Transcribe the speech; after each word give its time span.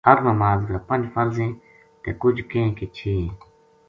ہر 0.07 0.17
نماز 0.27 0.59
کا 0.69 0.77
پنج 0.87 1.03
فرض 1.13 1.35
ہیں۔ 1.41 1.53
تے 2.01 2.09
کجھ 2.21 2.41
کہیں 2.51 2.71
کہ 2.77 2.85
چھ 2.97 3.01
ہیں 3.09 3.27